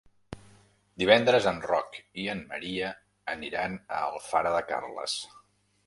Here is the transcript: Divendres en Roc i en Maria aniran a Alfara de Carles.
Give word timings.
Divendres 1.03 1.49
en 1.51 1.59
Roc 1.73 1.99
i 2.23 2.27
en 2.35 2.43
Maria 2.55 2.91
aniran 3.37 3.79
a 4.01 4.05
Alfara 4.11 4.59
de 4.61 4.67
Carles. 4.75 5.21